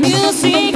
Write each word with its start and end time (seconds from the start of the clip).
Music 0.00 0.74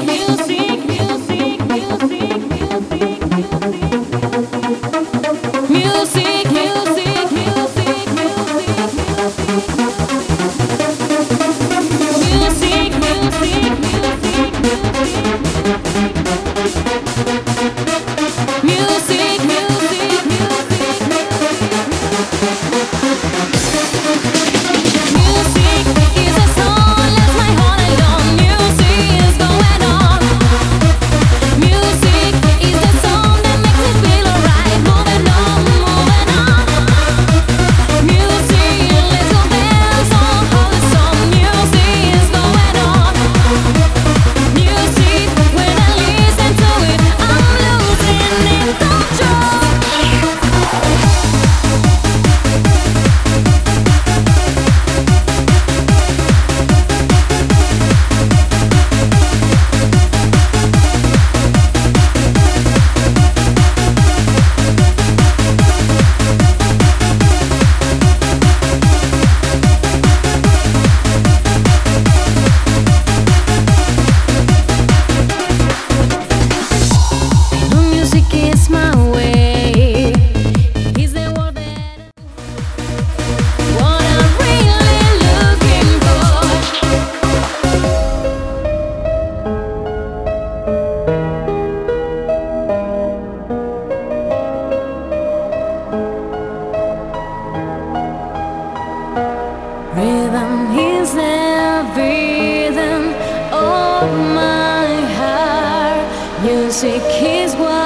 is 106.69 107.55
what 107.55 107.86